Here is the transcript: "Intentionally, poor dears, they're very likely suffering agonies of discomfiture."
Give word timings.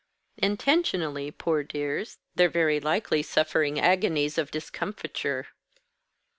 "Intentionally, 0.39 1.29
poor 1.29 1.61
dears, 1.63 2.17
they're 2.33 2.49
very 2.49 2.79
likely 2.79 3.21
suffering 3.21 3.79
agonies 3.79 4.39
of 4.39 4.49
discomfiture." 4.49 5.49